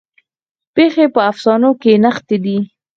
[0.75, 2.57] پیښې په افسانو کې نغښتې دي.